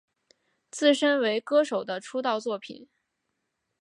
[0.71, 2.89] 自身为歌手的出道作品。